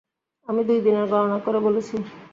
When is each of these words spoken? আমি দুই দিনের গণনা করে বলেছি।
আমি 0.47 0.61
দুই 0.63 0.79
দিনের 0.85 1.05
গণনা 1.11 1.37
করে 1.45 1.59
বলেছি। 1.59 1.95